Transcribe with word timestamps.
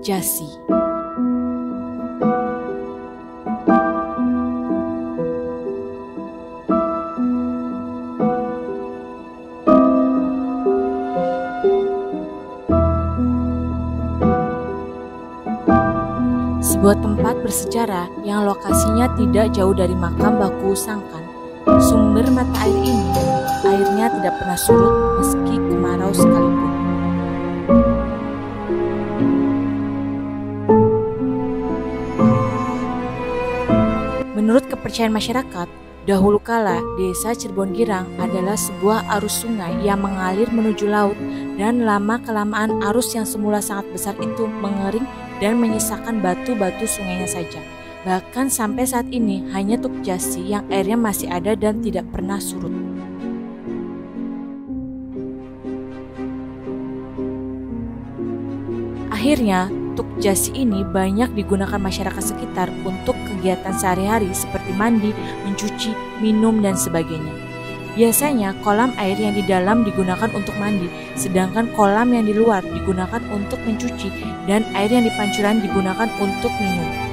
Jasi. 0.00 0.48
Sebuah 16.64 16.96
tempat 17.04 17.36
bersejarah 17.44 18.08
yang 18.24 18.48
lokasinya 18.48 19.12
tidak 19.20 19.52
jauh 19.52 19.76
dari 19.76 19.92
makam 19.92 20.40
Baku 20.40 20.72
Sangkan. 20.72 21.28
Sumber 21.76 22.24
mata 22.32 22.64
air 22.64 22.72
ini, 22.72 23.12
airnya 23.68 24.08
tidak 24.16 24.32
pernah 24.40 24.56
surut 24.56 25.20
meski 25.20 25.60
kemarau 25.60 26.08
sekalipun. 26.16 26.49
Menurut 34.40 34.72
kepercayaan 34.72 35.12
masyarakat, 35.12 35.68
dahulu 36.08 36.40
kala 36.40 36.80
desa 36.96 37.36
Cirebon 37.36 37.76
Girang 37.76 38.08
adalah 38.16 38.56
sebuah 38.56 39.04
arus 39.20 39.44
sungai 39.44 39.84
yang 39.84 40.00
mengalir 40.00 40.48
menuju 40.48 40.88
laut 40.88 41.12
dan 41.60 41.84
lama-kelamaan 41.84 42.80
arus 42.88 43.12
yang 43.12 43.28
semula 43.28 43.60
sangat 43.60 43.92
besar 43.92 44.16
itu 44.16 44.48
mengering 44.48 45.04
dan 45.44 45.60
menyisakan 45.60 46.24
batu-batu 46.24 46.88
sungainya 46.88 47.28
saja. 47.28 47.60
Bahkan 48.08 48.48
sampai 48.48 48.88
saat 48.88 49.12
ini 49.12 49.44
hanya 49.52 49.76
Tuk 49.76 49.92
Jasi 50.00 50.40
yang 50.40 50.64
airnya 50.72 50.96
masih 50.96 51.28
ada 51.28 51.52
dan 51.52 51.84
tidak 51.84 52.08
pernah 52.08 52.40
surut. 52.40 52.72
Akhirnya, 59.12 59.68
Tuk 59.98 60.06
Jasi 60.22 60.54
ini 60.54 60.86
banyak 60.86 61.34
digunakan 61.34 61.78
masyarakat 61.80 62.22
sekitar 62.22 62.70
untuk 62.86 63.18
kegiatan 63.26 63.74
sehari-hari 63.74 64.30
seperti 64.30 64.70
mandi, 64.76 65.10
mencuci, 65.42 65.90
minum, 66.22 66.62
dan 66.62 66.78
sebagainya. 66.78 67.32
Biasanya 67.98 68.54
kolam 68.62 68.94
air 69.02 69.18
yang 69.18 69.34
di 69.34 69.42
dalam 69.42 69.82
digunakan 69.82 70.30
untuk 70.30 70.54
mandi, 70.62 70.86
sedangkan 71.18 71.74
kolam 71.74 72.14
yang 72.14 72.22
di 72.22 72.38
luar 72.38 72.62
digunakan 72.62 73.18
untuk 73.34 73.58
mencuci 73.66 74.14
dan 74.46 74.62
air 74.78 74.94
yang 74.94 75.02
di 75.02 75.12
pancuran 75.18 75.58
digunakan 75.58 76.06
untuk 76.22 76.54
minum. 76.62 77.09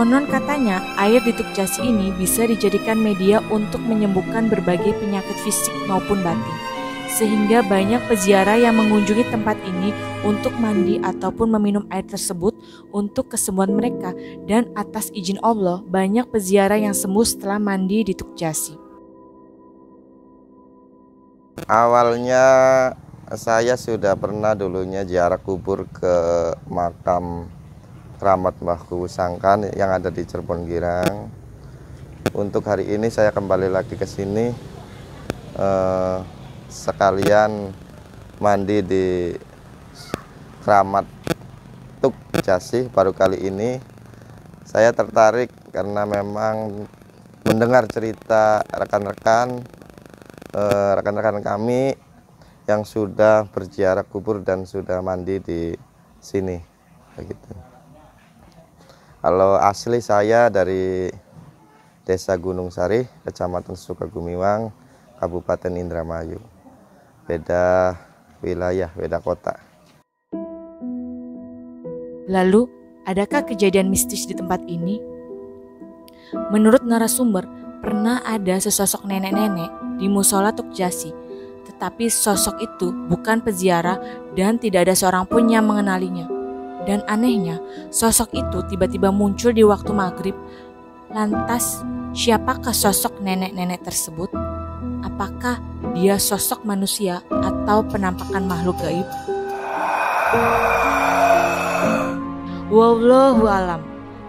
Konon 0.00 0.24
katanya, 0.32 0.80
air 0.96 1.20
di 1.20 1.28
Tukjasi 1.28 1.84
ini 1.84 2.08
bisa 2.16 2.48
dijadikan 2.48 2.96
media 2.96 3.44
untuk 3.52 3.84
menyembuhkan 3.84 4.48
berbagai 4.48 4.96
penyakit 4.96 5.36
fisik 5.44 5.76
maupun 5.84 6.24
batin. 6.24 6.56
Sehingga 7.12 7.60
banyak 7.60 8.08
peziarah 8.08 8.56
yang 8.56 8.80
mengunjungi 8.80 9.28
tempat 9.28 9.60
ini 9.60 9.92
untuk 10.24 10.56
mandi 10.56 10.96
ataupun 11.04 11.52
meminum 11.52 11.84
air 11.92 12.08
tersebut 12.08 12.56
untuk 12.96 13.28
kesembuhan 13.28 13.76
mereka 13.76 14.16
dan 14.48 14.72
atas 14.72 15.12
izin 15.12 15.36
Allah 15.44 15.84
banyak 15.84 16.32
peziarah 16.32 16.80
yang 16.80 16.96
sembuh 16.96 17.26
setelah 17.28 17.60
mandi 17.60 18.00
di 18.00 18.16
Tukjasi. 18.16 18.80
Awalnya 21.68 22.44
saya 23.36 23.76
sudah 23.76 24.16
pernah 24.16 24.56
dulunya 24.56 25.04
ziarah 25.04 25.36
kubur 25.36 25.84
ke 25.92 26.16
makam 26.72 27.52
keramat 28.20 28.60
Mbah 28.60 28.84
Sangkan 29.08 29.72
yang 29.72 29.96
ada 29.96 30.12
di 30.12 30.20
Cirebon 30.28 30.68
Girang. 30.68 31.32
Untuk 32.36 32.68
hari 32.68 32.92
ini 32.92 33.08
saya 33.08 33.32
kembali 33.32 33.72
lagi 33.72 33.96
ke 33.96 34.04
sini 34.04 34.52
eh, 35.56 36.18
sekalian 36.68 37.72
mandi 38.36 38.84
di 38.84 39.32
keramat 40.60 41.08
Tuk 42.04 42.12
Jasih 42.44 42.92
baru 42.92 43.16
kali 43.16 43.40
ini. 43.40 43.80
Saya 44.68 44.92
tertarik 44.92 45.48
karena 45.72 46.04
memang 46.04 46.84
mendengar 47.48 47.88
cerita 47.88 48.60
rekan-rekan 48.68 49.64
eh, 50.52 50.92
rekan-rekan 50.92 51.40
kami 51.40 51.96
yang 52.68 52.84
sudah 52.84 53.48
berziarah 53.48 54.04
kubur 54.04 54.44
dan 54.44 54.68
sudah 54.68 55.00
mandi 55.00 55.40
di 55.40 55.72
sini 56.20 56.60
begitu. 57.16 57.79
Kalau 59.20 59.60
asli 59.60 60.00
saya 60.00 60.48
dari 60.48 61.12
Desa 62.08 62.32
Gunung 62.40 62.72
Sari, 62.72 63.04
Kecamatan 63.20 63.76
Sukagumiwang, 63.76 64.72
Kabupaten 65.20 65.76
Indramayu. 65.76 66.40
Beda 67.28 68.00
wilayah, 68.40 68.88
beda 68.96 69.20
kota. 69.20 69.60
Lalu, 72.32 72.64
adakah 73.04 73.44
kejadian 73.44 73.92
mistis 73.92 74.24
di 74.24 74.32
tempat 74.32 74.64
ini? 74.64 74.96
Menurut 76.48 76.80
narasumber, 76.88 77.44
pernah 77.84 78.24
ada 78.24 78.56
sesosok 78.56 79.04
nenek-nenek 79.04 80.00
di 80.00 80.08
musola 80.08 80.48
Tukjasi, 80.48 81.12
tetapi 81.68 82.08
sosok 82.08 82.56
itu 82.64 82.88
bukan 83.12 83.44
peziarah 83.44 84.00
dan 84.32 84.56
tidak 84.56 84.88
ada 84.88 84.96
seorang 84.96 85.28
pun 85.28 85.44
yang 85.44 85.68
mengenalinya. 85.68 86.39
Dan 86.88 87.04
anehnya, 87.06 87.60
sosok 87.92 88.32
itu 88.32 88.58
tiba-tiba 88.72 89.12
muncul 89.12 89.52
di 89.52 89.60
waktu 89.66 89.92
maghrib. 89.92 90.36
Lantas, 91.10 91.82
siapakah 92.16 92.72
sosok 92.72 93.20
nenek-nenek 93.20 93.84
tersebut? 93.84 94.30
Apakah 95.04 95.60
dia 95.92 96.16
sosok 96.16 96.64
manusia 96.64 97.20
atau 97.28 97.84
penampakan 97.84 98.46
makhluk 98.46 98.78
gaib? 98.80 99.08
Wallahu 102.70 103.50
alam. 103.50 103.82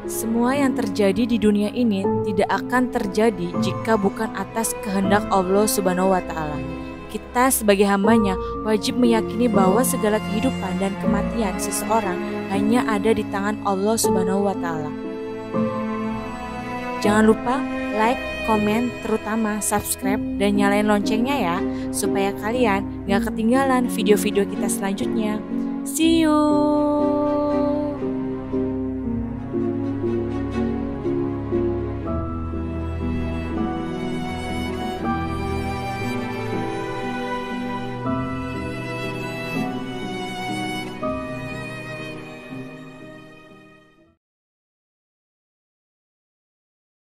Semua 0.09 0.57
yang 0.57 0.73
terjadi 0.73 1.29
di 1.29 1.37
dunia 1.37 1.69
ini 1.77 2.01
tidak 2.25 2.49
akan 2.49 2.89
terjadi 2.89 3.53
jika 3.61 3.93
bukan 4.01 4.33
atas 4.33 4.73
kehendak 4.81 5.21
Allah 5.29 5.69
Subhanahu 5.69 6.09
wa 6.09 6.21
taala. 6.25 6.70
Kita 7.11 7.51
sebagai 7.51 7.83
hambanya 7.83 8.39
wajib 8.63 8.95
meyakini 8.95 9.51
bahwa 9.51 9.83
segala 9.83 10.15
kehidupan 10.31 10.79
dan 10.79 10.95
kematian 11.03 11.59
seseorang 11.59 12.15
hanya 12.47 12.87
ada 12.87 13.11
di 13.11 13.27
tangan 13.27 13.59
Allah 13.67 13.99
Subhanahu 13.99 14.47
wa 14.47 14.55
taala. 14.55 14.87
Jangan 17.03 17.27
lupa 17.27 17.59
like, 17.99 18.21
komen, 18.47 18.89
terutama 19.03 19.59
subscribe 19.59 20.21
dan 20.39 20.55
nyalain 20.57 20.87
loncengnya 20.87 21.35
ya 21.35 21.57
supaya 21.91 22.31
kalian 22.39 23.05
gak 23.05 23.27
ketinggalan 23.27 23.91
video-video 23.91 24.47
kita 24.47 24.67
selanjutnya. 24.71 25.37
See 25.83 26.23
you. 26.23 27.30